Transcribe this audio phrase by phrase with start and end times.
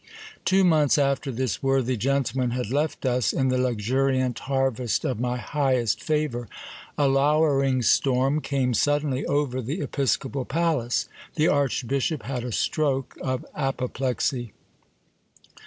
[0.45, 5.19] Two months after this worthy gentleman had left us, in the luxuriant harvest j of
[5.19, 6.47] my highest favour,
[6.97, 13.15] a lowering storm came suddenly over the episcopal palace; I the archbishop had a stroke
[13.21, 14.53] of apoplexy.